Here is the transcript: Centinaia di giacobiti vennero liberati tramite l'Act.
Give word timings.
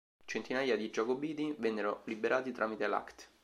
Centinaia 0.25 0.75
di 0.77 0.89
giacobiti 0.89 1.53
vennero 1.59 2.01
liberati 2.05 2.51
tramite 2.51 2.87
l'Act. 2.87 3.29